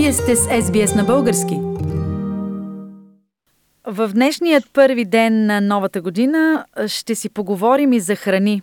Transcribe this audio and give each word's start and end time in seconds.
Вие 0.00 0.12
сте 0.12 0.36
с 0.36 0.46
SBS 0.46 0.96
на 0.96 1.04
български. 1.04 1.54
В 3.86 4.10
днешният 4.14 4.64
първи 4.72 5.04
ден 5.04 5.46
на 5.46 5.60
новата 5.60 6.00
година 6.00 6.64
ще 6.86 7.14
си 7.14 7.28
поговорим 7.28 7.92
и 7.92 8.00
за 8.00 8.16
храни. 8.16 8.62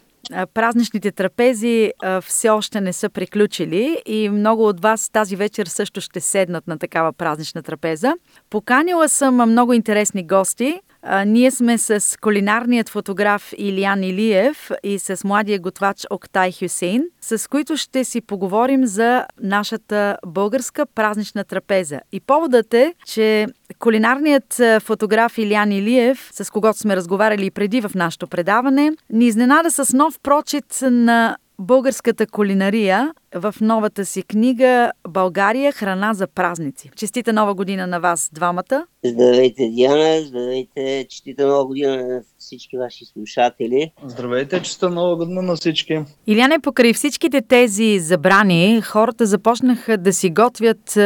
Празничните 0.53 1.11
трапези 1.11 1.91
все 2.21 2.49
още 2.49 2.81
не 2.81 2.93
са 2.93 3.09
приключили 3.09 4.01
и 4.05 4.29
много 4.29 4.67
от 4.67 4.81
вас 4.81 5.09
тази 5.09 5.35
вечер 5.35 5.65
също 5.65 6.01
ще 6.01 6.19
седнат 6.19 6.67
на 6.67 6.79
такава 6.79 7.13
празнична 7.13 7.63
трапеза. 7.63 8.13
Поканила 8.49 9.09
съм 9.09 9.35
много 9.35 9.73
интересни 9.73 10.27
гости. 10.27 10.79
Ние 11.25 11.51
сме 11.51 11.77
с 11.77 12.17
кулинарният 12.21 12.89
фотограф 12.89 13.53
Илиян 13.57 14.03
Илиев 14.03 14.71
и 14.83 14.99
с 14.99 15.23
младия 15.23 15.59
готвач 15.59 16.05
Октай 16.09 16.51
Хюсейн, 16.51 17.03
с 17.21 17.49
които 17.49 17.77
ще 17.77 18.03
си 18.03 18.21
поговорим 18.21 18.85
за 18.85 19.25
нашата 19.41 20.17
българска 20.25 20.85
празнична 20.85 21.43
трапеза. 21.43 21.99
И 22.11 22.19
поводът 22.19 22.73
е, 22.73 22.93
че 23.05 23.47
кулинарният 23.79 24.61
фотограф 24.81 25.37
Илиян 25.37 25.71
Илиев, 25.71 26.29
с 26.31 26.51
когото 26.51 26.79
сме 26.79 26.95
разговаряли 26.95 27.51
преди 27.51 27.81
в 27.81 27.91
нашото 27.95 28.27
предаване, 28.27 28.91
ни 29.09 29.25
изненада 29.25 29.71
с 29.71 29.93
нов 29.93 30.19
прочит 30.23 30.79
на 30.81 31.37
българската 31.59 32.27
кулинария 32.27 33.13
в 33.35 33.55
новата 33.61 34.05
си 34.05 34.23
книга 34.23 34.91
България 35.09 35.71
храна 35.71 36.13
за 36.13 36.27
празници. 36.27 36.89
Честита 36.95 37.33
нова 37.33 37.55
година 37.55 37.87
на 37.87 37.99
вас 37.99 38.29
двамата! 38.33 38.87
Здравейте, 39.05 39.69
Диана! 39.69 40.21
Здравейте! 40.21 41.05
Честита 41.09 41.47
нова 41.47 41.65
година 41.65 42.07
на 42.07 42.21
всички 42.37 42.77
ваши 42.77 43.05
слушатели! 43.05 43.91
Здравейте! 44.05 44.61
Честита 44.61 44.89
нова 44.89 45.15
година 45.15 45.41
на 45.41 45.55
всички! 45.55 45.99
Иляне, 46.27 46.59
покрай 46.59 46.93
всичките 46.93 47.41
тези 47.41 47.99
забрани, 47.99 48.81
хората 48.81 49.25
започнаха 49.25 49.97
да 49.97 50.13
си 50.13 50.29
готвят 50.29 50.97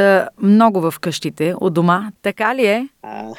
много 0.42 0.82
в 0.82 0.94
къщите, 1.02 1.54
от 1.62 1.73
дома. 1.73 2.12
Така 2.22 2.56
ли 2.56 2.66
е? 2.66 2.88
А, 3.04 3.34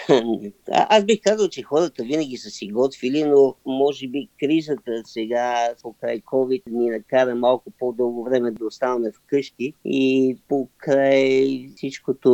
аз 0.68 1.04
бих 1.04 1.20
казал, 1.24 1.48
че 1.48 1.62
хората 1.62 2.02
винаги 2.02 2.36
са 2.36 2.50
си 2.50 2.68
готвили, 2.68 3.24
но 3.24 3.54
може 3.66 4.08
би 4.08 4.28
кризата 4.40 4.92
сега 5.04 5.68
покрай 5.82 6.20
COVID 6.20 6.62
ни 6.70 6.90
накара 6.90 7.34
малко 7.34 7.70
по-дълго 7.78 8.24
време 8.24 8.50
да 8.50 8.64
оставаме 8.72 9.12
вкъщи 9.12 9.74
и 9.84 10.36
покрай 10.48 11.68
всичкото 11.76 12.30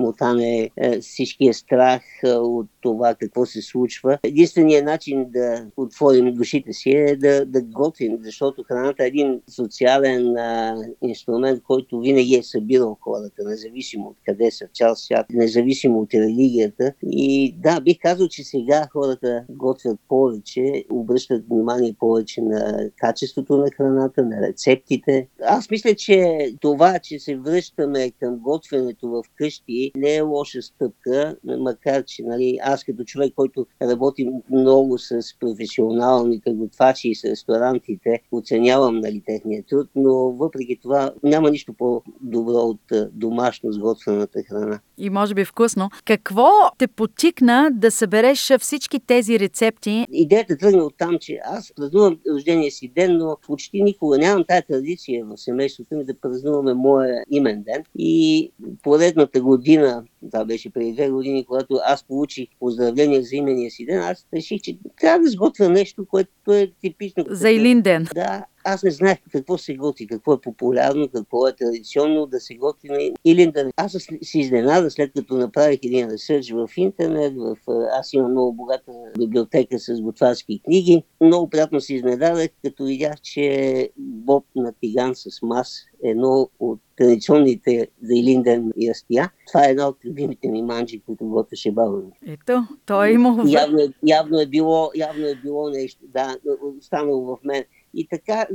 мутане, 0.00 0.70
е, 0.76 1.00
всичкия 1.00 1.54
страх 1.54 2.02
е, 2.24 2.30
от 2.30 2.66
това 2.80 3.14
какво 3.14 3.46
се 3.46 3.62
случва. 3.62 4.18
Единственият 4.22 4.84
начин 4.84 5.26
да 5.28 5.66
отворим 5.76 6.34
душите 6.34 6.72
си 6.72 6.90
е 6.90 7.16
да, 7.16 7.46
да 7.46 7.62
готвим, 7.62 8.18
защото 8.20 8.62
храната 8.62 9.04
е 9.04 9.06
един 9.06 9.40
социален 9.48 10.36
а, 10.36 10.76
инструмент, 11.02 11.62
който 11.62 12.00
винаги 12.00 12.34
е 12.34 12.42
събирал 12.42 12.96
хората, 13.00 13.44
независимо 13.44 14.08
от 14.08 14.16
къде 14.26 14.50
са 14.50 14.66
в 14.66 14.76
цял 14.76 14.94
свят, 14.96 15.26
независимо 15.32 16.00
от 16.00 16.14
религията. 16.14 16.92
И 17.02 17.54
да, 17.58 17.80
бих 17.80 17.96
казал, 18.02 18.28
че 18.28 18.44
сега 18.44 18.88
хората 18.92 19.44
готвят 19.48 19.98
повече, 20.08 20.84
обръщат 20.90 21.44
внимание 21.48 21.94
повече 21.98 22.42
на 22.42 22.90
качеството 22.96 23.56
на 23.56 23.70
храната, 23.70 24.24
на 24.24 24.40
рецептите. 24.48 25.28
Аз 25.42 25.68
мисля, 25.76 25.94
че 25.94 26.38
това, 26.60 26.98
че 26.98 27.18
се 27.18 27.36
връщаме 27.36 28.10
към 28.10 28.36
готвенето 28.36 29.08
в 29.08 29.22
къщи, 29.38 29.92
не 29.96 30.14
е 30.14 30.20
лоша 30.20 30.62
стъпка, 30.62 31.36
макар 31.44 32.04
че 32.04 32.22
нали, 32.22 32.58
аз 32.62 32.84
като 32.84 33.04
човек, 33.04 33.32
който 33.36 33.66
работи 33.82 34.28
много 34.50 34.98
с 34.98 35.20
професионалните 35.40 36.50
готвачи 36.52 37.08
и 37.08 37.14
с 37.14 37.24
ресторантите, 37.24 38.22
оценявам 38.32 39.00
нали, 39.00 39.22
техния 39.26 39.62
труд, 39.62 39.88
но 39.96 40.12
въпреки 40.14 40.78
това 40.82 41.12
няма 41.22 41.50
нищо 41.50 41.72
по-добро 41.72 42.52
от 42.52 43.10
домашно 43.12 43.72
сготвената 43.72 44.42
храна. 44.42 44.80
И 44.98 45.10
може 45.10 45.34
би 45.34 45.44
вкусно. 45.44 45.90
Какво 46.04 46.48
те 46.78 46.86
потикна 46.86 47.70
да 47.72 47.90
събереш 47.90 48.52
всички 48.60 49.00
тези 49.00 49.38
рецепти? 49.38 50.06
Идеята 50.12 50.56
тръгна 50.56 50.84
от 50.84 50.94
там, 50.98 51.18
че 51.20 51.40
аз 51.44 51.72
празнувам 51.76 52.18
рождения 52.34 52.70
си 52.70 52.92
ден, 52.94 53.16
но 53.16 53.36
почти 53.46 53.82
никога 53.82 54.18
нямам 54.18 54.44
тази 54.48 54.62
традиция 54.62 55.24
в 55.24 55.36
семейството 55.36 55.65
ми 55.96 56.04
да 56.04 56.14
празнуваме 56.14 56.74
моя 56.74 57.24
имен 57.30 57.62
ден. 57.62 57.84
И 57.94 58.50
поредната 58.82 59.40
година, 59.40 60.04
това 60.30 60.44
беше 60.44 60.70
преди 60.70 60.92
две 60.92 61.10
години, 61.10 61.44
когато 61.44 61.78
аз 61.84 62.04
получих 62.04 62.48
поздравления 62.60 63.22
за 63.22 63.36
имения 63.36 63.70
си 63.70 63.86
ден, 63.86 63.98
аз 63.98 64.26
реших, 64.34 64.60
че 64.60 64.78
трябва 65.00 65.24
да 65.24 65.30
сготвя 65.30 65.68
нещо, 65.68 66.06
което 66.06 66.52
е 66.52 66.72
типично. 66.80 67.24
За 67.30 67.50
Илин 67.50 67.82
ден. 67.82 68.06
Да, 68.14 68.44
аз 68.66 68.82
не 68.82 68.90
знаех 68.90 69.18
какво 69.32 69.58
се 69.58 69.74
готви, 69.74 70.06
какво 70.06 70.32
е 70.32 70.40
популярно, 70.40 71.08
какво 71.08 71.48
е 71.48 71.56
традиционно 71.56 72.26
да 72.26 72.40
се 72.40 72.54
готви 72.54 72.88
на 72.88 72.98
Илиндън. 73.24 73.70
Аз 73.76 73.92
си 74.22 74.38
изненада, 74.38 74.90
след 74.90 75.12
като 75.12 75.36
направих 75.36 75.78
един 75.82 76.10
ресърч 76.10 76.50
в 76.50 76.68
интернет, 76.76 77.34
в... 77.36 77.56
аз 77.98 78.12
имам 78.12 78.30
много 78.30 78.52
богата 78.52 78.92
библиотека 79.18 79.78
с 79.78 80.00
готварски 80.00 80.60
книги. 80.64 81.02
Много 81.20 81.50
приятно 81.50 81.80
се 81.80 81.94
изненадах, 81.94 82.48
като 82.64 82.84
видях, 82.84 83.20
че 83.20 83.90
Боб 83.98 84.44
на 84.56 84.72
тиган 84.80 85.14
с 85.14 85.42
мас 85.42 85.84
едно 86.10 86.48
от 86.58 86.80
традиционните 86.96 87.88
за 88.02 88.14
Илинден 88.14 88.72
ястия. 88.76 89.30
Това 89.46 89.66
е 89.66 89.70
една 89.70 89.88
от 89.88 89.96
любимите 90.04 90.48
ми 90.48 90.62
манджи, 90.62 91.00
които 91.00 91.24
готвеше 91.24 91.72
баба 91.72 91.96
ми. 91.96 92.12
Ето, 92.26 92.66
той 92.86 93.08
е 93.08 93.12
имал... 93.12 93.44
Явно, 93.46 93.78
е, 93.78 93.88
явно, 94.06 94.40
е 94.40 94.46
било, 94.46 94.90
явно 94.94 95.26
е 95.26 95.34
било 95.34 95.70
нещо, 95.70 96.00
да, 96.08 96.36
останало 96.78 97.26
в 97.26 97.38
мен. 97.44 97.64
И 97.94 98.08
така, 98.08 98.46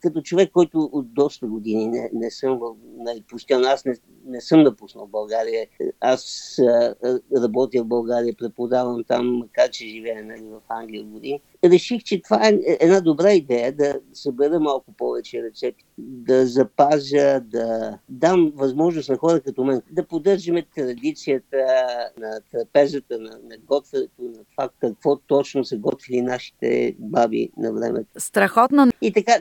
като 0.00 0.22
човек, 0.22 0.50
който 0.52 0.78
от 0.92 1.14
доста 1.14 1.46
години 1.46 1.86
не, 1.86 2.10
не 2.12 2.30
съм 2.30 2.60
нали, 2.96 3.24
постоянно, 3.28 3.66
аз 3.66 3.84
не, 3.84 3.94
не 4.26 4.40
съм 4.40 4.62
напуснал 4.62 5.06
България. 5.06 5.66
Аз 6.00 6.54
а, 6.58 6.94
работя 7.36 7.82
в 7.82 7.86
България, 7.86 8.34
преподавам 8.38 9.04
там, 9.04 9.36
макар 9.36 9.70
че 9.70 9.88
живея 9.88 10.24
нали, 10.24 10.42
в 10.42 10.60
Англия 10.68 11.04
години. 11.04 11.40
Реших, 11.70 12.02
че 12.02 12.22
това 12.22 12.48
е 12.48 12.58
една 12.80 13.00
добра 13.00 13.32
идея 13.32 13.72
да 13.72 14.00
събера 14.12 14.60
малко 14.60 14.92
повече 14.98 15.42
рецепти, 15.42 15.84
да 15.98 16.46
запазя, 16.46 17.40
да 17.44 17.98
дам 18.08 18.52
възможност 18.54 19.08
на 19.08 19.16
хора 19.16 19.40
като 19.40 19.64
мен 19.64 19.82
да 19.90 20.06
поддържаме 20.06 20.66
традицията 20.74 21.56
на 22.18 22.40
трапезата, 22.52 23.18
на, 23.18 23.30
на 23.30 23.56
готвенето, 23.66 24.22
на 24.22 24.44
това 24.50 24.68
какво 24.80 25.16
точно 25.16 25.64
са 25.64 25.76
готвили 25.76 26.20
нашите 26.20 26.96
баби 26.98 27.50
на 27.56 27.72
времето. 27.72 28.08
Страхотно. 28.18 28.86
И 29.02 29.12
така, 29.12 29.32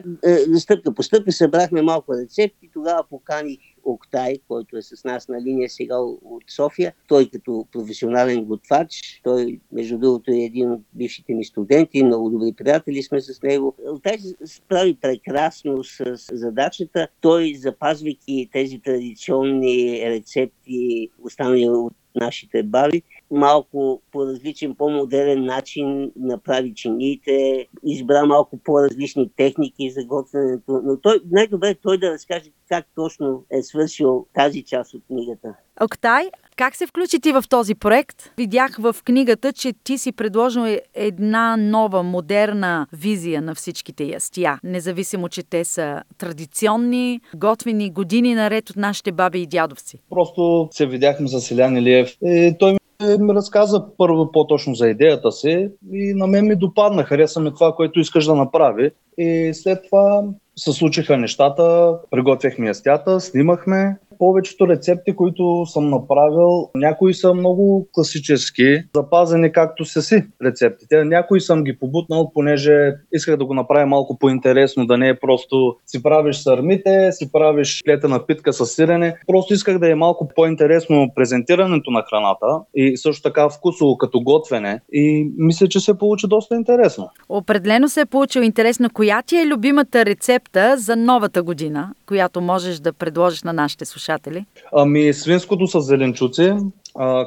стъпка 0.60 0.94
по 0.94 1.04
стъпка 1.04 1.32
събрахме 1.32 1.82
малко 1.82 2.14
рецепти, 2.14 2.70
тогава 2.74 3.04
поканих 3.10 3.60
Октай, 3.86 4.36
който 4.48 4.78
е 4.78 4.82
с 4.82 5.04
нас 5.04 5.28
на 5.28 5.42
линия 5.42 5.70
сега 5.70 5.98
от 5.98 6.44
София. 6.48 6.94
Той 7.08 7.30
като 7.30 7.68
професионален 7.72 8.46
готвач, 8.46 9.22
той 9.24 9.60
между 9.72 9.98
другото 9.98 10.32
е 10.32 10.36
един 10.38 10.72
от 10.72 10.82
бившите 10.94 11.34
ми 11.34 11.46
студенти, 11.46 12.04
много 12.04 12.30
добри 12.30 12.54
приятели 12.54 13.04
сме 13.04 13.22
с 13.22 13.42
него. 13.42 13.76
Октай 13.88 14.18
се 14.20 14.36
справи 14.46 14.98
прекрасно 15.02 15.84
с 15.84 16.16
задачата. 16.32 17.08
Той, 17.22 17.54
запазвайки 17.56 18.50
тези 18.52 18.80
традиционни 18.80 20.02
рецепти, 20.06 21.10
останали 21.24 21.70
от 21.70 21.94
нашите 22.16 22.64
баби, 22.64 23.02
малко 23.32 24.02
по 24.12 24.26
различен, 24.26 24.76
по-модерен 24.76 25.46
начин 25.46 26.12
направи 26.16 26.74
чиниите, 26.74 27.68
избра 27.84 28.26
малко 28.26 28.58
по-различни 28.58 29.32
техники 29.38 29.90
за 29.90 30.06
готвенето, 30.06 30.82
но 30.84 31.00
той 31.00 31.20
най-добре 31.32 31.70
е 31.70 31.76
той 31.76 31.98
да 31.98 32.12
разкаже 32.12 32.52
как 32.70 32.86
точно 32.96 33.46
е 33.52 33.62
свършил 33.62 34.26
тази 34.34 34.64
част 34.64 34.94
от 34.94 35.04
книгата. 35.08 35.56
Октай, 35.82 36.30
как 36.58 36.76
се 36.76 36.88
включи 36.88 37.20
ти 37.20 37.32
в 37.32 37.44
този 37.50 37.76
проект? 37.76 38.16
Видях 38.38 38.78
в 38.80 38.96
книгата, 39.06 39.54
че 39.54 39.74
ти 39.84 39.98
си 39.98 40.12
предложил 40.12 40.62
е 40.62 40.82
една 40.94 41.58
нова, 41.58 42.04
модерна 42.04 42.88
визия 42.94 43.42
на 43.42 43.56
всичките 43.56 44.04
ястия. 44.04 44.60
Независимо, 44.64 45.30
че 45.30 45.44
те 45.44 45.66
са 45.66 46.02
традиционни, 46.18 47.20
готвени 47.36 47.92
години 47.92 48.36
наред 48.36 48.70
от 48.70 48.76
нашите 48.76 49.12
баби 49.12 49.42
и 49.42 49.48
дядовци. 49.48 50.00
Просто 50.10 50.68
се 50.72 50.86
видяхме 50.86 51.28
с 51.28 51.52
Илян 51.52 51.78
Илиев 51.78 52.18
и 52.26 52.56
той 52.60 52.78
ми 53.20 53.34
разказа 53.34 53.86
първо 53.98 54.32
по-точно 54.32 54.76
за 54.76 54.90
идеята 54.90 55.32
си 55.32 55.70
и 55.94 56.14
на 56.14 56.28
мен 56.28 56.48
ми 56.48 56.56
допадна, 56.56 57.04
хареса 57.04 57.40
ми 57.40 57.54
това, 57.54 57.76
което 57.76 58.00
искаш 58.00 58.26
да 58.26 58.36
направи. 58.36 58.92
И 59.18 59.52
след 59.54 59.80
това 59.84 60.24
се 60.58 60.72
случиха 60.72 61.18
нещата, 61.18 61.94
приготвяхме 62.12 62.68
ястята, 62.68 63.20
снимахме 63.20 63.98
повечето 64.20 64.68
рецепти, 64.68 65.16
които 65.16 65.66
съм 65.66 65.90
направил, 65.90 66.70
някои 66.76 67.14
са 67.14 67.34
много 67.34 67.88
класически, 67.92 68.84
запазени 68.96 69.52
както 69.52 69.86
са 69.86 70.02
си 70.02 70.24
рецептите. 70.44 71.04
Някои 71.04 71.42
съм 71.42 71.64
ги 71.64 71.80
побутнал, 71.80 72.32
понеже 72.34 72.92
исках 73.14 73.38
да 73.38 73.46
го 73.46 73.54
направя 73.54 73.86
малко 73.86 74.20
по-интересно, 74.20 74.86
да 74.86 74.98
не 74.98 75.10
е 75.10 75.20
просто 75.20 75.76
си 75.86 76.04
правиш 76.04 76.38
сърмите, 76.38 77.12
си 77.12 77.32
правиш 77.32 77.82
плета 77.86 78.08
напитка 78.08 78.54
с 78.54 78.66
сирене. 78.66 79.16
Просто 79.28 79.54
исках 79.54 79.80
да 79.80 79.92
е 79.92 79.96
малко 79.96 80.28
по-интересно 80.36 81.12
презентирането 81.16 81.92
на 81.92 82.04
храната 82.10 82.60
и 82.76 82.98
също 82.98 83.24
така 83.24 83.50
вкусово 83.50 83.98
като 83.98 84.22
готвене. 84.22 84.80
И 84.94 85.32
мисля, 85.38 85.68
че 85.68 85.80
се 85.80 85.98
получи 85.98 86.28
доста 86.28 86.56
интересно. 86.56 87.10
Определено 87.30 87.90
се 87.90 88.02
е 88.02 88.06
получил 88.06 88.42
интересно. 88.42 88.90
Коя 88.94 89.22
ти 89.22 89.38
е 89.38 89.48
любимата 89.48 90.06
рецепта 90.06 90.78
за 90.78 90.96
новата 90.96 91.44
година, 91.44 91.94
която 92.06 92.42
можеш 92.42 92.80
да 92.80 92.94
предложиш 92.94 93.44
на 93.44 93.54
нашите 93.54 93.86
слушатели? 93.86 94.05
Слушатели? 94.06 94.46
Ами, 94.74 95.14
свинското 95.14 95.68
с 95.68 95.82
зеленчуци, 95.82 96.54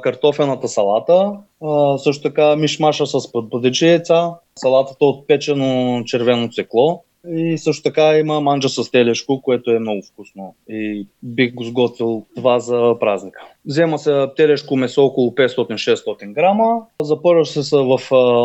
картофената 0.03 0.69
салата, 0.69 1.33
също 1.97 2.23
така 2.23 2.57
мишмаша 2.57 3.07
с 3.07 3.19
бъдечи 3.43 3.87
яйца, 3.87 4.31
салатата 4.57 5.05
от 5.05 5.27
печено 5.27 6.03
червено 6.05 6.49
цекло, 6.53 7.03
и 7.29 7.59
също 7.59 7.82
така 7.82 8.19
има 8.19 8.41
манджа 8.41 8.69
с 8.69 8.91
телешко, 8.91 9.43
което 9.43 9.70
е 9.70 9.79
много 9.79 10.03
вкусно. 10.03 10.55
И 10.69 11.06
бих 11.23 11.55
го 11.55 11.65
сготвил 11.65 12.26
това 12.37 12.59
за 12.59 12.94
празника. 13.00 13.41
Взема 13.67 13.99
се 13.99 14.26
телешко 14.37 14.76
месо 14.76 15.05
около 15.05 15.31
500-600 15.31 16.32
грама. 16.32 16.81
Запърва 17.03 17.47
се 17.47 17.76
в 17.76 18.00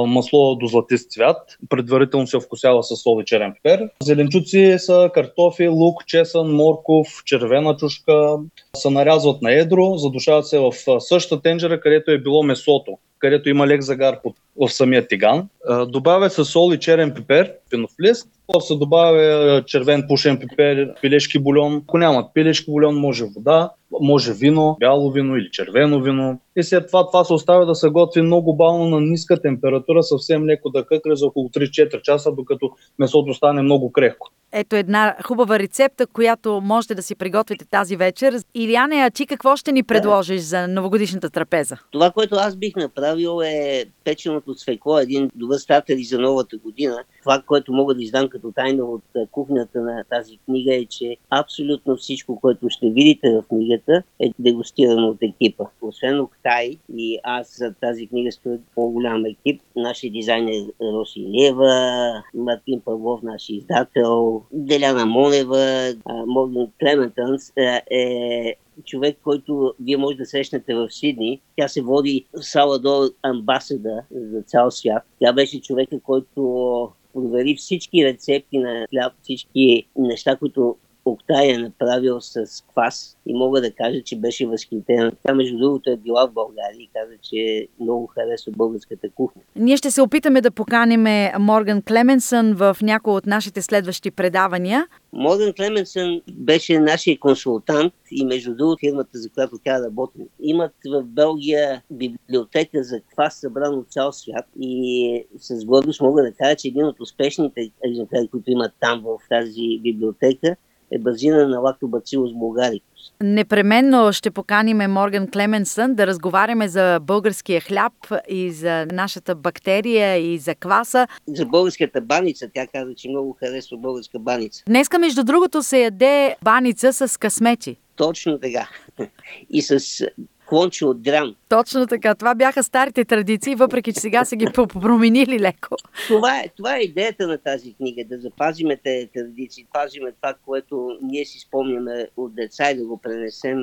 масло 0.08 0.56
до 0.56 0.68
златист 0.68 1.12
цвят. 1.12 1.58
Предварително 1.70 2.28
се 2.28 2.40
вкусява 2.40 2.84
с 2.84 2.96
сол 2.96 3.22
и 3.22 3.26
черен 3.26 3.54
пипер. 3.54 3.90
Зеленчуци 4.04 4.76
са 4.78 5.10
картофи, 5.14 5.68
лук, 5.68 6.06
чесън, 6.06 6.56
морков, 6.56 7.08
червена 7.26 7.76
чушка. 7.76 8.38
Се 8.78 8.90
нарязват 8.90 9.42
на 9.42 9.54
едро, 9.54 9.98
задушават 9.98 10.48
се 10.48 10.60
в 10.60 10.72
същата 11.00 11.42
тенджера, 11.42 11.82
където 11.82 12.12
е 12.12 12.18
било 12.18 12.44
месото 12.44 12.98
където 13.24 13.50
има 13.50 13.68
лек 13.68 13.82
загар 13.82 14.20
в 14.56 14.70
самия 14.70 15.08
тиган. 15.08 15.48
Добавя 15.88 16.30
се 16.30 16.46
сол 16.46 16.74
и 16.74 16.80
черен 16.80 17.14
пипер, 17.14 17.54
пинов 17.70 17.92
лист, 18.02 18.28
после 18.48 18.76
добавя 18.76 19.64
червен 19.66 20.06
пушен 20.08 20.40
пипер, 20.40 20.94
пилешки 21.02 21.40
бульон. 21.40 21.82
Ако 21.84 21.98
нямат 21.98 22.34
пилешки 22.34 22.72
бульон, 22.72 22.96
може 22.96 23.26
вода, 23.36 23.70
може 24.02 24.34
вино, 24.34 24.78
бяло 24.80 25.12
вино 25.12 25.36
или 25.36 25.50
червено 25.52 26.02
вино. 26.02 26.40
И 26.56 26.64
след 26.64 26.88
това 26.88 27.08
това 27.08 27.24
се 27.24 27.34
оставя 27.34 27.66
да 27.66 27.76
се 27.76 27.90
готви 27.90 28.22
много 28.22 28.56
бавно 28.56 28.90
на 28.90 29.02
ниска 29.02 29.42
температура, 29.42 30.04
съвсем 30.04 30.46
леко 30.46 30.70
да 30.70 30.86
къкре 30.86 31.16
за 31.16 31.26
около 31.26 31.50
3-4 31.50 32.02
часа, 32.02 32.32
докато 32.32 32.72
месото 33.00 33.34
стане 33.34 33.62
много 33.62 33.92
крехко. 33.92 34.32
Ето 34.56 34.76
една 34.76 35.16
хубава 35.24 35.60
рецепта, 35.60 36.08
която 36.08 36.62
можете 36.64 36.96
да 36.96 37.02
си 37.02 37.16
приготвите 37.16 37.66
тази 37.66 37.96
вечер. 37.96 38.36
Илияне, 38.56 38.96
а 38.96 39.10
ти 39.10 39.26
какво 39.26 39.56
ще 39.56 39.72
ни 39.72 39.84
предложиш 39.84 40.42
да. 40.42 40.48
за 40.48 40.68
новогодишната 40.68 41.30
трапеза? 41.30 41.78
Това, 41.92 42.12
което 42.12 42.36
аз 42.36 42.56
бих 42.56 42.76
направил 42.76 43.42
е 43.46 43.86
печеното 44.04 44.54
свекло, 44.54 45.00
един 45.00 45.30
добър 45.36 45.58
стартер 45.58 45.96
и 45.98 46.04
за 46.04 46.20
новата 46.20 46.58
година. 46.58 47.04
Това, 47.24 47.42
което 47.48 47.74
мога 47.74 47.96
да 47.96 48.04
издам 48.04 48.30
като 48.30 48.52
тайна 48.52 48.86
от 48.86 49.04
кухнята 49.32 49.82
на 49.82 50.04
тази 50.10 50.38
книга 50.38 50.76
е, 50.76 50.86
че 50.86 51.18
абсолютно 51.30 51.96
всичко, 51.96 52.40
което 52.40 52.70
ще 52.70 52.90
видите 52.90 53.32
в 53.32 53.44
книгата 53.48 54.04
е 54.20 54.32
дегустирано 54.40 55.08
от 55.08 55.18
екипа. 55.22 55.64
Освен 55.82 56.20
Октай 56.20 56.78
и 56.96 57.20
аз 57.24 57.58
за 57.58 57.74
тази 57.74 58.08
книга 58.08 58.32
стоя 58.32 58.60
по-голям 58.76 59.26
екип. 59.26 59.62
Нашия 59.76 60.12
дизайнер 60.12 60.66
Роси 60.82 61.28
Лева, 61.40 62.24
Мартин 62.34 62.82
Павлов, 62.86 63.22
нашия 63.22 63.58
издател, 63.58 64.42
Деляна 64.52 65.06
Монева, 65.06 65.94
Морган 66.28 66.68
Клементънс 66.80 67.52
е 67.92 68.56
човек, 68.86 69.18
който 69.24 69.74
вие 69.80 69.98
може 69.98 70.18
да 70.18 70.26
срещнете 70.26 70.76
в 70.76 70.92
Сидни. 70.92 71.42
Тя 71.58 71.68
се 71.68 71.82
води 71.82 72.26
Саладор 72.42 73.10
Амбасада 73.22 74.02
за 74.12 74.42
цял 74.42 74.72
свят. 74.72 75.04
Тя 75.20 75.34
беше 75.34 75.62
човека, 75.62 76.00
който 76.00 76.90
провери 77.14 77.56
всички 77.56 78.06
рецепти 78.06 78.58
на 78.58 78.86
хляб, 78.90 79.14
всички 79.22 79.86
неща, 79.96 80.36
които 80.36 80.78
Октай 81.06 81.50
е 81.50 81.58
направил 81.58 82.22
с 82.22 82.46
квас 82.72 83.18
и 83.26 83.34
мога 83.34 83.62
да 83.62 83.72
кажа, 83.72 84.02
че 84.04 84.16
беше 84.16 84.48
възхитена. 84.48 85.12
Тя, 85.24 85.34
между 85.34 85.58
другото, 85.58 85.90
е 85.90 85.98
била 85.98 86.28
в 86.28 86.34
България 86.34 86.80
и 86.80 86.90
каза, 86.94 87.14
че 87.22 87.68
много 87.80 88.08
харесва 88.08 88.52
българската 88.58 89.10
кухня. 89.10 89.42
Ние 89.56 89.78
ще 89.78 89.92
се 89.92 90.02
опитаме 90.02 90.42
да 90.42 90.52
поканим 90.52 91.32
Морган 91.40 91.82
Клеменсън 91.82 92.54
в 92.54 92.78
някои 92.82 93.14
от 93.14 93.26
нашите 93.26 93.62
следващи 93.62 94.12
предавания. 94.12 94.88
Морган 95.14 95.54
Клеменсън 95.54 96.22
беше 96.34 96.80
нашия 96.80 97.20
консултант 97.20 97.94
и 98.12 98.26
между 98.26 98.56
другото 98.56 98.80
фирмата, 98.80 99.10
за 99.14 99.30
която 99.30 99.60
тя 99.64 99.82
работи. 99.82 100.20
Имат 100.40 100.74
в 100.86 101.04
Белгия 101.04 101.82
библиотека 101.92 102.84
за 102.84 103.02
квас, 103.02 103.36
събран 103.36 103.74
от 103.74 103.92
цял 103.92 104.12
свят 104.12 104.46
и 104.60 105.26
с 105.38 105.66
гордост 105.66 106.02
мога 106.02 106.22
да 106.24 106.32
кажа, 106.32 106.56
че 106.56 106.68
един 106.68 106.86
от 106.86 107.00
успешните 107.00 107.72
екземпляри, 107.86 108.28
които 108.28 108.52
имат 108.52 108.72
там 108.80 109.02
в 109.06 109.18
тази 109.30 109.80
библиотека, 109.84 110.56
е 110.92 111.00
базирана 111.00 111.48
на 111.48 111.60
лактобацилус 111.60 112.34
булгарикус. 112.34 112.90
Непременно 113.22 114.14
ще 114.14 114.32
поканим 114.32 114.78
Морган 114.78 115.28
Клеменсън 115.28 115.96
да 115.96 116.08
разговаряме 116.08 116.68
за 116.68 117.00
българския 117.02 117.62
хляб 117.62 117.94
и 118.30 118.52
за 118.52 118.86
нашата 118.92 119.36
бактерия 119.36 120.18
и 120.18 120.38
за 120.38 120.56
кваса. 120.56 121.08
За 121.28 121.46
българската 121.46 122.02
баница. 122.02 122.50
Тя 122.54 122.68
каза, 122.68 122.96
че 122.96 123.10
много 123.10 123.38
харесва 123.40 123.78
българска 123.78 124.20
баница. 124.20 124.64
Днеска, 124.68 125.00
между 125.00 125.24
другото, 125.24 125.64
се 125.64 125.80
яде 125.80 126.36
баница 126.44 126.94
с 126.94 127.20
късмети. 127.20 127.78
Точно 127.96 128.40
така. 128.40 128.70
И 129.50 129.62
с 129.62 130.06
клонче 130.54 130.86
от 130.86 131.02
драм. 131.02 131.36
Точно 131.50 131.88
така. 131.88 132.16
Това 132.16 132.36
бяха 132.36 132.64
старите 132.64 133.06
традиции, 133.06 133.56
въпреки 133.56 133.94
че 133.94 134.00
сега 134.00 134.26
са 134.26 134.36
ги 134.36 134.46
променили 134.82 135.40
леко. 135.40 135.76
Това 136.08 136.40
е, 136.40 136.50
това 136.58 136.78
е 136.78 136.80
идеята 136.80 137.28
на 137.28 137.38
тази 137.38 137.74
книга, 137.74 138.04
да 138.10 138.18
запазиме 138.18 138.78
тези 138.84 139.08
традиции, 139.08 139.68
пазиме 139.74 140.12
това, 140.12 140.34
което 140.46 140.98
ние 141.02 141.26
си 141.26 141.40
спомняме 141.40 142.08
от 142.18 142.36
деца 142.36 142.72
и 142.72 142.78
да 142.78 142.86
го 142.86 142.98
пренесем 142.98 143.58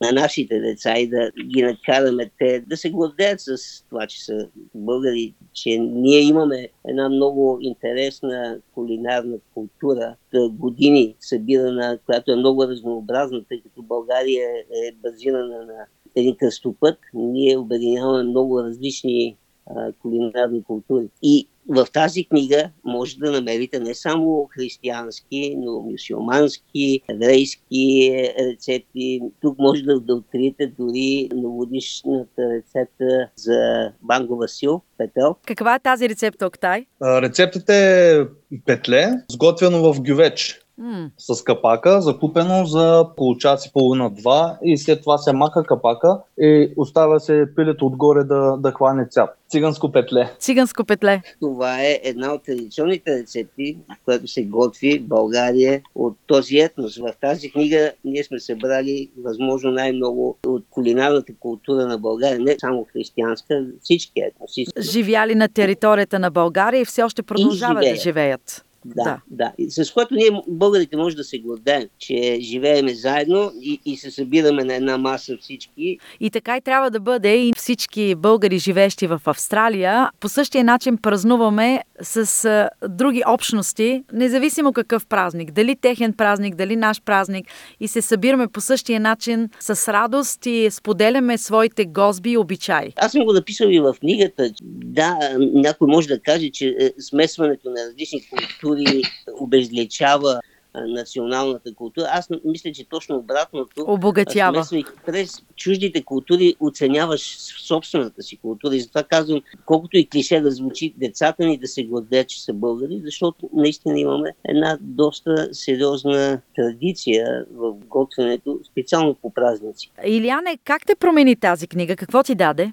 на 0.00 0.12
нашите 0.12 0.60
деца 0.60 0.98
и 0.98 1.08
да 1.08 1.30
ги 1.44 1.62
накараме 1.62 2.30
те 2.38 2.60
да 2.66 2.76
се 2.76 2.90
гордеят 2.90 3.40
с 3.40 3.56
това, 3.88 4.06
че 4.06 4.24
са 4.24 4.48
българи, 4.74 5.34
че 5.52 5.78
ние 5.78 6.20
имаме 6.20 6.68
една 6.88 7.08
много 7.08 7.58
интересна 7.60 8.58
кулинарна 8.74 9.36
култура, 9.54 10.16
години 10.50 11.16
събирана, 11.20 11.98
която 12.06 12.32
е 12.32 12.36
много 12.36 12.64
разнообразна, 12.64 13.44
тъй 13.48 13.60
като 13.62 13.82
България 13.82 14.48
е 14.58 14.92
базирана 15.02 15.66
на 15.66 15.86
един 16.16 16.36
кръстопът. 16.36 16.98
Ние 17.14 17.56
обединяваме 17.56 18.22
много 18.22 18.62
различни 18.62 19.36
а, 19.66 19.92
кулинарни 19.92 20.62
култури. 20.62 21.08
И 21.22 21.48
в 21.68 21.86
тази 21.92 22.24
книга 22.24 22.70
може 22.84 23.16
да 23.18 23.32
намерите 23.32 23.80
не 23.80 23.94
само 23.94 24.48
християнски, 24.54 25.54
но 25.58 25.80
мюсюлмански, 25.80 27.00
еврейски 27.10 28.12
рецепти. 28.40 29.20
Тук 29.42 29.58
може 29.58 29.82
да, 29.82 30.00
да 30.00 30.14
откриете 30.14 30.72
дори 30.78 31.28
новодишната 31.34 32.42
рецепта 32.54 33.28
за 33.36 33.92
банго 34.02 34.36
Васил, 34.36 34.80
петел. 34.98 35.36
Каква 35.46 35.74
е 35.74 35.80
тази 35.80 36.08
рецепта, 36.08 36.46
Октай? 36.46 36.86
Рецептата 37.02 37.74
е 37.74 38.24
петле, 38.66 39.12
сготвено 39.30 39.92
в 39.92 40.00
гювеч 40.02 40.65
mm. 40.80 41.10
с 41.18 41.42
капака, 41.42 42.00
закупено 42.00 42.64
за 42.64 43.06
получаци 43.16 43.70
половина-два 43.72 44.58
и 44.64 44.78
след 44.78 45.02
това 45.02 45.18
се 45.18 45.32
маха 45.32 45.64
капака 45.64 46.18
и 46.40 46.72
оставя 46.76 47.20
се 47.20 47.44
пилето 47.56 47.86
отгоре 47.86 48.24
да, 48.24 48.56
да 48.56 48.72
хване 48.72 49.06
цвят. 49.10 49.30
Циганско 49.48 49.92
петле. 49.92 50.32
Циганско 50.38 50.84
петле. 50.84 51.22
Това 51.40 51.82
е 51.82 52.00
една 52.04 52.32
от 52.32 52.42
традиционните 52.42 53.18
рецепти, 53.18 53.78
която 54.04 54.28
се 54.28 54.44
готви 54.44 54.98
в 54.98 55.08
България 55.08 55.82
от 55.94 56.16
този 56.26 56.58
етнос. 56.58 56.96
В 56.96 57.12
тази 57.20 57.50
книга 57.50 57.92
ние 58.04 58.24
сме 58.24 58.40
събрали 58.40 59.10
възможно 59.24 59.70
най-много 59.70 60.38
от 60.46 60.64
кулинарната 60.70 61.32
култура 61.40 61.86
на 61.86 61.98
България, 61.98 62.38
не 62.40 62.56
само 62.60 62.86
християнска, 62.92 63.64
всички 63.80 64.20
етноси. 64.20 64.64
Живяли 64.80 65.34
на 65.34 65.48
територията 65.48 66.18
на 66.18 66.30
България 66.30 66.80
и 66.80 66.84
все 66.84 67.02
още 67.02 67.22
продължават 67.22 67.84
да 67.84 67.96
живеят. 67.96 68.65
Да, 68.94 69.20
да, 69.30 69.52
да. 69.58 69.84
С 69.84 69.92
което 69.92 70.14
ние, 70.14 70.30
българите, 70.48 70.96
може 70.96 71.16
да 71.16 71.24
се 71.24 71.38
гордеем, 71.38 71.88
че 71.98 72.38
живееме 72.40 72.94
заедно 72.94 73.52
и, 73.62 73.80
и 73.84 73.96
се 73.96 74.10
събираме 74.10 74.64
на 74.64 74.74
една 74.74 74.98
маса 74.98 75.36
всички. 75.40 75.98
И 76.20 76.30
така 76.30 76.56
и 76.56 76.60
трябва 76.60 76.90
да 76.90 77.00
бъде 77.00 77.36
и 77.36 77.52
всички 77.56 78.14
българи, 78.14 78.58
живещи 78.58 79.06
в 79.06 79.20
Австралия. 79.26 80.10
По 80.20 80.28
същия 80.28 80.64
начин 80.64 80.98
празнуваме 80.98 81.82
с 82.02 82.44
а, 82.44 82.88
други 82.88 83.22
общности, 83.26 84.04
независимо 84.12 84.72
какъв 84.72 85.06
празник. 85.06 85.52
Дали 85.52 85.76
техен 85.76 86.12
празник, 86.12 86.54
дали 86.54 86.76
наш 86.76 87.02
празник. 87.02 87.46
И 87.80 87.88
се 87.88 88.02
събираме 88.02 88.48
по 88.48 88.60
същия 88.60 89.00
начин 89.00 89.48
с 89.60 89.92
радост 89.92 90.46
и 90.46 90.70
споделяме 90.70 91.38
своите 91.38 91.84
гозби 91.84 92.30
и 92.30 92.38
обичаи. 92.38 92.92
Аз 92.96 93.12
съм 93.12 93.24
го 93.24 93.32
написал 93.32 93.68
и 93.68 93.80
в 93.80 93.94
книгата. 94.00 94.50
Да, 94.62 95.18
някой 95.38 95.88
може 95.88 96.08
да 96.08 96.20
каже, 96.20 96.50
че 96.50 96.76
е, 96.80 96.90
смесването 97.00 97.70
на 97.70 97.86
различни 97.88 98.20
култури 98.30 98.75
култури 98.76 99.02
обезличава 99.40 100.40
националната 100.88 101.74
култура. 101.74 102.06
Аз 102.10 102.28
мисля, 102.44 102.72
че 102.72 102.84
точно 102.84 103.16
обратното. 103.16 103.84
Обогатява. 103.86 104.66
През 105.06 105.42
чуждите 105.56 106.02
култури 106.02 106.54
оценяваш 106.60 107.36
собствената 107.38 108.22
си 108.22 108.36
култура. 108.36 108.76
И 108.76 108.80
затова 108.80 109.02
казвам, 109.02 109.42
колкото 109.64 109.96
и 109.96 110.06
клише 110.06 110.40
да 110.40 110.50
звучи, 110.50 110.94
децата 110.96 111.46
ни 111.46 111.58
да 111.58 111.68
се 111.68 111.84
гордеят, 111.84 112.28
че 112.28 112.42
са 112.42 112.52
българи, 112.52 113.00
защото 113.04 113.50
наистина 113.52 114.00
имаме 114.00 114.30
една 114.48 114.78
доста 114.80 115.54
сериозна 115.54 116.40
традиция 116.56 117.44
в 117.54 117.72
готвенето, 117.72 118.60
специално 118.70 119.14
по 119.14 119.30
празници. 119.30 119.90
Илияне, 120.06 120.58
как 120.64 120.86
те 120.86 120.94
промени 120.94 121.36
тази 121.36 121.66
книга? 121.66 121.96
Какво 121.96 122.22
ти 122.22 122.34
даде? 122.34 122.72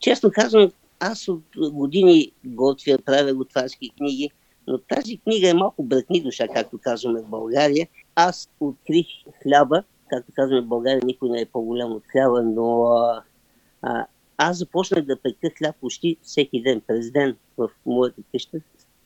Честно 0.00 0.30
казвам, 0.32 0.70
аз 1.00 1.28
от 1.28 1.42
години 1.70 2.32
готвя, 2.44 2.98
правя 3.04 3.34
готварски 3.34 3.90
книги 3.98 4.30
но 4.66 4.78
тази 4.78 5.18
книга 5.18 5.48
е 5.48 5.54
малко 5.54 5.82
бръкни 5.82 6.20
душа, 6.20 6.48
както 6.48 6.78
казваме 6.78 7.20
в 7.20 7.28
България. 7.28 7.88
Аз 8.14 8.50
открих 8.60 9.06
хляба 9.42 9.82
както 10.10 10.32
казваме 10.36 10.60
в 10.60 10.66
България, 10.66 11.00
никой 11.04 11.28
не 11.28 11.40
е 11.40 11.46
по-голям 11.46 11.92
от 11.92 12.02
хляба, 12.12 12.42
но 12.42 12.82
а, 12.82 13.22
а, 13.82 14.06
аз 14.36 14.58
започнах 14.58 15.04
да 15.04 15.16
пека 15.16 15.50
хляб 15.58 15.76
почти 15.80 16.16
всеки 16.22 16.62
ден, 16.62 16.80
през 16.86 17.10
ден 17.10 17.36
в 17.58 17.70
моята 17.86 18.22
къща. 18.32 18.58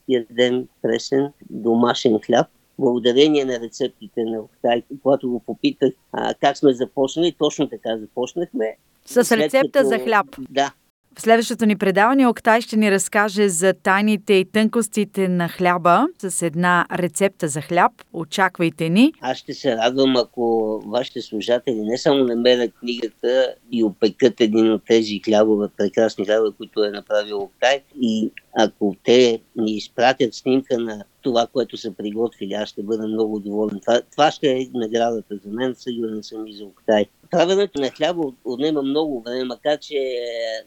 Ядем 0.08 0.68
пресен 0.82 1.32
домашен 1.50 2.18
хляб. 2.18 2.46
Благодарение 2.78 3.44
на 3.44 3.60
рецептите 3.60 4.24
на 4.24 4.40
Октай, 4.40 4.82
когато 5.02 5.30
го 5.30 5.40
попитах 5.40 5.92
а, 6.12 6.34
как 6.34 6.56
сме 6.56 6.72
започнали, 6.72 7.34
точно 7.38 7.68
така 7.68 7.98
започнахме. 7.98 8.76
С 9.06 9.36
рецепта 9.36 9.70
като... 9.72 9.88
за 9.88 9.98
хляб. 9.98 10.26
Да, 10.50 10.72
в 11.16 11.20
следващото 11.20 11.66
ни 11.66 11.76
предаване 11.76 12.26
Октай 12.26 12.60
ще 12.60 12.76
ни 12.76 12.90
разкаже 12.90 13.48
за 13.48 13.74
тайните 13.82 14.32
и 14.32 14.44
тънкостите 14.44 15.28
на 15.28 15.48
хляба 15.48 16.06
с 16.18 16.42
една 16.42 16.86
рецепта 16.92 17.48
за 17.48 17.60
хляб. 17.60 17.92
Очаквайте 18.12 18.88
ни. 18.88 19.12
Аз 19.20 19.38
ще 19.38 19.54
се 19.54 19.76
радвам, 19.76 20.16
ако 20.16 20.78
вашите 20.86 21.22
служатели 21.22 21.80
не 21.80 21.98
само 21.98 22.24
намерят 22.24 22.72
книгата 22.80 23.54
и 23.72 23.84
опекат 23.84 24.40
един 24.40 24.72
от 24.72 24.82
тези 24.86 25.20
хлябове, 25.24 25.68
прекрасни 25.76 26.24
хлябове, 26.24 26.50
които 26.56 26.84
е 26.84 26.90
направил 26.90 27.38
Октай 27.38 27.80
и 28.00 28.30
ако 28.58 28.96
те 29.04 29.40
ни 29.56 29.76
изпратят 29.76 30.34
снимка 30.34 30.78
на 30.78 31.04
това, 31.24 31.46
което 31.52 31.76
са 31.76 31.92
приготвили, 31.92 32.52
аз 32.52 32.68
ще 32.68 32.82
бъда 32.82 33.08
много 33.08 33.40
доволен. 33.40 33.80
Това, 33.80 34.00
това 34.12 34.30
ще 34.30 34.46
е 34.46 34.68
наградата 34.74 35.36
за 35.44 35.50
мен, 35.50 35.74
сигурен 35.74 36.22
съм 36.22 36.46
и 36.46 36.54
за 36.54 36.64
Октай. 36.64 37.06
Правенето 37.30 37.80
на 37.80 37.90
хляба 37.90 38.22
отнема 38.44 38.82
много 38.82 39.22
време, 39.22 39.44
макар 39.44 39.78
че 39.78 39.94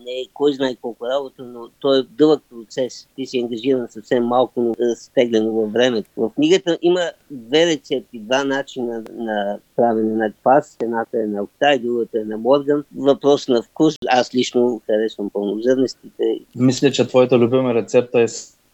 не 0.05 0.11
е 0.11 0.25
кой 0.33 0.53
знае 0.53 0.75
колко 0.75 1.05
работа, 1.05 1.43
но 1.43 1.69
то 1.79 1.95
е 1.95 2.03
дълъг 2.03 2.43
процес. 2.49 3.07
Ти 3.15 3.25
си 3.25 3.39
ангажиран 3.39 3.87
съвсем 3.89 4.23
малко, 4.23 4.61
но 4.61 4.73
стеглено 4.95 5.51
във 5.51 5.71
времето. 5.71 6.09
В 6.17 6.31
книгата 6.35 6.77
има 6.81 7.11
две 7.31 7.65
рецепти, 7.65 8.19
два 8.19 8.43
начина 8.43 9.03
на 9.13 9.59
правене 9.75 10.15
на 10.15 10.31
квас. 10.31 10.77
Едната 10.83 11.17
е 11.17 11.27
на 11.27 11.43
Октай, 11.43 11.79
другата 11.79 12.19
е 12.19 12.23
на 12.23 12.37
Морган. 12.37 12.83
Въпрос 12.95 13.47
на 13.47 13.61
вкус. 13.61 13.95
Аз 14.09 14.35
лично 14.35 14.81
харесвам 14.85 15.29
пълнозърнестите. 15.29 16.39
Мисля, 16.55 16.91
че 16.91 17.07
твоята 17.07 17.37
любима 17.37 17.73
рецепта 17.73 18.21
е 18.21 18.27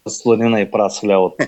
сладина 0.07 0.61
и 0.61 0.71
прас 0.71 0.99
в 0.99 1.03
лявото. 1.03 1.35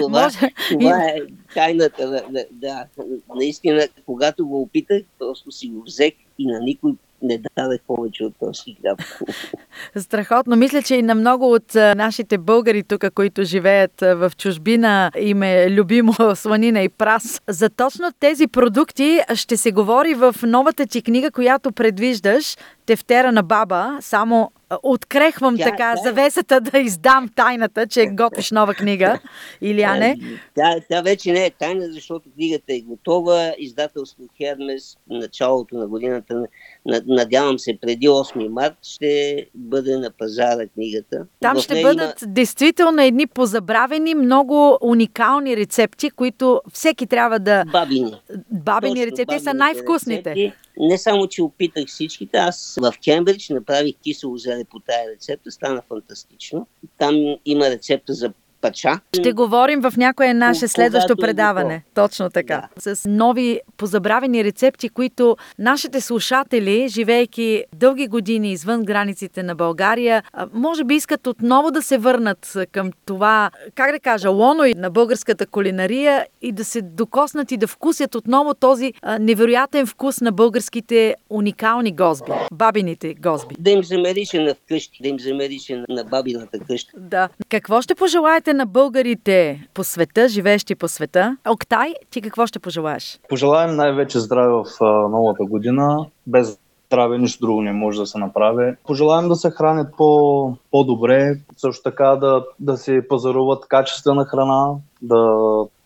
това, 0.00 0.30
това 0.70 1.04
е 1.04 1.16
тайната. 1.54 2.22
Да, 2.30 2.44
да, 2.50 2.86
наистина, 3.34 3.88
когато 4.06 4.46
го 4.46 4.62
опитах, 4.62 5.02
просто 5.18 5.52
си 5.52 5.68
го 5.68 5.82
взех 5.82 6.12
и 6.38 6.46
на 6.46 6.60
никой 6.60 6.92
не 7.24 7.40
дадах 7.56 7.80
повече 7.86 8.24
от 8.24 8.34
този 8.40 8.76
хляб. 8.80 8.98
Страхотно. 9.96 10.56
Мисля, 10.56 10.82
че 10.82 10.96
и 10.96 11.02
на 11.02 11.14
много 11.14 11.52
от 11.52 11.74
нашите 11.74 12.38
българи 12.38 12.82
тук, 12.82 13.04
които 13.14 13.44
живеят 13.44 14.00
в 14.00 14.32
чужбина, 14.38 15.10
им 15.18 15.42
е 15.42 15.70
любимо 15.70 16.14
сланина 16.34 16.82
и 16.82 16.88
прас. 16.88 17.42
За 17.48 17.70
точно 17.70 18.12
тези 18.20 18.46
продукти 18.46 19.20
ще 19.34 19.56
се 19.56 19.72
говори 19.72 20.14
в 20.14 20.34
новата 20.42 20.86
ти 20.86 21.02
книга, 21.02 21.30
която 21.30 21.72
предвиждаш, 21.72 22.56
Тефтера 22.86 23.32
на 23.32 23.42
баба. 23.42 23.98
Само 24.00 24.50
открехвам 24.82 25.56
тя, 25.56 25.64
така 25.64 25.94
тя, 25.96 26.02
завесата 26.02 26.60
да 26.60 26.78
издам 26.78 27.28
тайната, 27.34 27.86
че 27.86 28.06
готвиш 28.12 28.50
нова 28.50 28.74
книга. 28.74 29.18
Иляне? 29.60 30.16
Тя, 30.54 30.80
тя 30.90 31.02
вече 31.02 31.32
не 31.32 31.46
е 31.46 31.50
тайна, 31.50 31.92
защото 31.92 32.30
книгата 32.34 32.74
е 32.74 32.80
готова. 32.80 33.54
Издателство 33.58 34.22
Хермес 34.36 34.96
началото 35.10 35.76
на 35.76 35.86
годината, 35.86 36.46
надявам 37.06 37.58
се 37.58 37.78
преди 37.80 38.08
8 38.08 38.48
март, 38.48 38.74
ще 38.82 39.46
бъде 39.54 39.98
на 39.98 40.10
пазара 40.10 40.66
книгата. 40.68 41.26
Там 41.40 41.60
ще 41.60 41.82
бъдат 41.82 42.22
има... 42.22 42.32
действително 42.32 43.02
едни 43.02 43.26
позабравени, 43.26 44.14
много 44.14 44.78
уникални 44.80 45.56
рецепти, 45.56 46.10
които 46.10 46.60
всеки 46.72 47.06
трябва 47.06 47.38
да... 47.38 47.64
Бабини. 47.72 48.14
Бабини 48.64 49.06
рецепти 49.06 49.40
са 49.40 49.54
най-вкусните. 49.54 50.54
Не 50.78 50.98
само, 50.98 51.28
че 51.28 51.42
опитах 51.42 51.86
всичките, 51.86 52.36
аз 52.36 52.78
в 52.82 52.94
Кембридж 53.04 53.48
направих 53.48 53.94
кисело 54.02 54.36
зеле 54.36 54.64
по 54.64 54.80
тая 54.80 55.10
рецепта, 55.10 55.50
стана 55.50 55.82
фантастично. 55.88 56.66
Там 56.98 57.36
има 57.44 57.70
рецепта 57.70 58.14
за 58.14 58.32
пача. 58.64 59.00
Ще 59.18 59.32
говорим 59.32 59.80
в 59.80 59.92
някое 59.96 60.34
наше 60.34 60.68
следващо 60.68 61.12
е 61.12 61.16
предаване. 61.16 61.84
Точно 61.94 62.30
така. 62.30 62.68
Да. 62.84 62.94
С 62.94 63.08
нови 63.08 63.60
позабравени 63.76 64.44
рецепти, 64.44 64.88
които 64.88 65.36
нашите 65.58 66.00
слушатели, 66.00 66.88
живейки 66.88 67.64
дълги 67.76 68.06
години 68.06 68.52
извън 68.52 68.84
границите 68.84 69.42
на 69.42 69.54
България, 69.54 70.22
може 70.52 70.84
би 70.84 70.94
искат 70.94 71.26
отново 71.26 71.70
да 71.70 71.82
се 71.82 71.98
върнат 71.98 72.56
към 72.72 72.90
това, 73.06 73.50
как 73.74 73.92
да 73.92 74.00
кажа, 74.00 74.30
лоно 74.30 74.64
на 74.76 74.90
българската 74.90 75.46
кулинария 75.46 76.26
и 76.42 76.52
да 76.52 76.64
се 76.64 76.82
докоснат 76.82 77.52
и 77.52 77.56
да 77.56 77.66
вкусят 77.66 78.14
отново 78.14 78.54
този 78.54 78.92
невероятен 79.20 79.86
вкус 79.86 80.20
на 80.20 80.32
българските 80.32 81.14
уникални 81.30 81.92
гозби, 81.92 82.32
бабините 82.52 83.14
гозби. 83.14 83.54
Да 83.58 83.70
им 83.70 83.84
замерише 83.84 84.38
на 84.38 84.54
вкъщи, 84.54 85.02
да 85.02 85.08
им 85.08 85.20
замерише 85.20 85.84
на 85.88 86.04
бабината 86.04 86.58
къща. 86.68 86.92
Да. 86.96 87.28
Какво 87.48 87.82
ще 87.82 87.94
пожелаете 87.94 88.53
на 88.54 88.66
българите 88.66 89.66
по 89.74 89.84
света, 89.84 90.28
живеещи 90.28 90.74
по 90.74 90.88
света. 90.88 91.36
Октай, 91.48 91.94
ти 92.10 92.20
какво 92.20 92.46
ще 92.46 92.58
пожелаеш? 92.58 93.20
Пожелаем 93.28 93.76
най-вече 93.76 94.20
здраве 94.20 94.52
в 94.52 94.64
новата 95.10 95.44
година. 95.44 96.06
Без 96.26 96.58
здраве 96.86 97.18
нищо 97.18 97.46
друго 97.46 97.62
не 97.62 97.72
може 97.72 98.00
да 98.00 98.06
се 98.06 98.18
направи. 98.18 98.74
Пожелаем 98.86 99.28
да 99.28 99.36
се 99.36 99.50
хранят 99.50 99.96
по, 99.96 100.56
по-добре, 100.70 101.40
също 101.56 101.82
така 101.82 102.16
да, 102.16 102.44
да 102.60 102.76
си 102.76 103.00
пазаруват 103.08 103.68
качествена 103.68 104.24
храна, 104.24 104.74
да 105.02 105.38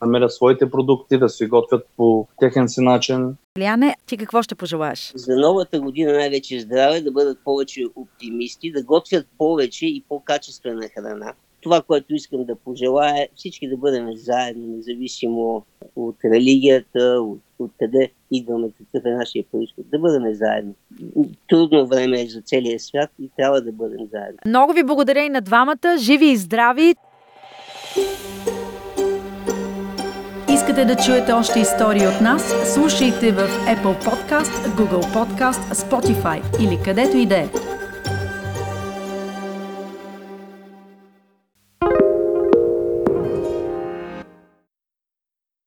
намерят 0.02 0.32
своите 0.32 0.70
продукти, 0.70 1.18
да 1.18 1.28
си 1.28 1.46
готвят 1.46 1.86
по 1.96 2.26
техен 2.40 2.68
си 2.68 2.80
начин. 2.80 3.36
Ляне, 3.58 3.96
ти 4.06 4.16
какво 4.16 4.42
ще 4.42 4.54
пожелаеш? 4.54 5.12
За 5.14 5.36
новата 5.36 5.80
година 5.80 6.12
най-вече 6.12 6.60
здраве, 6.60 7.00
да 7.00 7.12
бъдат 7.12 7.38
повече 7.44 7.84
оптимисти, 7.96 8.72
да 8.72 8.82
готвят 8.82 9.26
повече 9.38 9.86
и 9.86 10.04
по-качествена 10.08 10.88
храна 10.94 11.32
това, 11.60 11.82
което 11.82 12.14
искам 12.14 12.44
да 12.44 12.56
пожелая, 12.56 13.22
е 13.22 13.28
всички 13.36 13.68
да 13.68 13.76
бъдем 13.76 14.16
заедно, 14.16 14.66
независимо 14.66 15.64
от 15.96 16.16
религията, 16.24 17.20
от, 17.20 17.40
от 17.58 17.70
къде 17.78 18.10
идваме, 18.30 18.68
какъв 18.78 19.06
е 19.06 19.10
нашия 19.10 19.44
происход. 19.52 19.90
Да 19.90 19.98
бъдем 19.98 20.34
заедно. 20.34 20.74
Трудно 21.48 21.86
време 21.86 22.20
е 22.20 22.26
за 22.26 22.40
целия 22.40 22.80
свят 22.80 23.10
и 23.22 23.30
трябва 23.36 23.60
да 23.60 23.72
бъдем 23.72 24.06
заедно. 24.12 24.38
Много 24.46 24.72
ви 24.72 24.84
благодаря 24.84 25.24
и 25.24 25.28
на 25.28 25.40
двамата. 25.40 25.96
Живи 25.98 26.26
и 26.26 26.36
здрави! 26.36 26.94
Искате 30.52 30.84
да 30.84 30.96
чуете 30.96 31.32
още 31.32 31.60
истории 31.60 32.06
от 32.06 32.20
нас? 32.20 32.72
Слушайте 32.74 33.32
в 33.32 33.48
Apple 33.48 34.04
Podcast, 34.04 34.68
Google 34.76 35.14
Podcast, 35.14 35.74
Spotify 35.74 36.62
или 36.62 36.78
където 36.84 37.16
и 37.16 37.26
да 37.26 37.36
е. 37.36 37.77